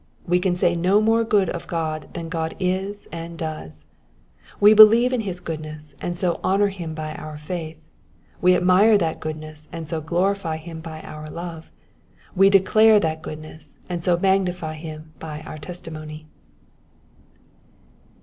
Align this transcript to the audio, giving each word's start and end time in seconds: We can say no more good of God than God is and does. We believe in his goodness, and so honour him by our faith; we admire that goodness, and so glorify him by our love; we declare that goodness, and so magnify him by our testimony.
We 0.25 0.39
can 0.39 0.55
say 0.55 0.75
no 0.75 0.99
more 0.99 1.23
good 1.23 1.47
of 1.51 1.67
God 1.67 2.11
than 2.15 2.27
God 2.27 2.55
is 2.59 3.07
and 3.11 3.37
does. 3.37 3.85
We 4.59 4.73
believe 4.73 5.13
in 5.13 5.21
his 5.21 5.39
goodness, 5.39 5.93
and 6.01 6.17
so 6.17 6.39
honour 6.43 6.69
him 6.69 6.95
by 6.95 7.13
our 7.13 7.37
faith; 7.37 7.77
we 8.41 8.55
admire 8.55 8.97
that 8.97 9.19
goodness, 9.19 9.69
and 9.71 9.87
so 9.87 10.01
glorify 10.01 10.57
him 10.57 10.81
by 10.81 11.01
our 11.03 11.29
love; 11.29 11.69
we 12.35 12.49
declare 12.49 12.99
that 12.99 13.21
goodness, 13.21 13.77
and 13.87 14.03
so 14.03 14.17
magnify 14.17 14.73
him 14.73 15.11
by 15.19 15.41
our 15.41 15.59
testimony. 15.59 16.25